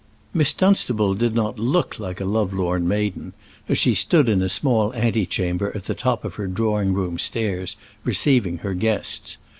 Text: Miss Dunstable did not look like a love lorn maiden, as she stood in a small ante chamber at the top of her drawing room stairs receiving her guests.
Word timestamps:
Miss 0.33 0.51
Dunstable 0.51 1.13
did 1.13 1.35
not 1.35 1.59
look 1.59 1.99
like 1.99 2.19
a 2.19 2.25
love 2.25 2.53
lorn 2.55 2.87
maiden, 2.87 3.33
as 3.69 3.77
she 3.77 3.93
stood 3.93 4.27
in 4.29 4.41
a 4.41 4.49
small 4.49 4.91
ante 4.95 5.27
chamber 5.27 5.71
at 5.75 5.85
the 5.85 5.93
top 5.93 6.25
of 6.25 6.33
her 6.41 6.47
drawing 6.47 6.91
room 6.95 7.19
stairs 7.19 7.77
receiving 8.03 8.57
her 8.65 8.73
guests. 8.73 9.37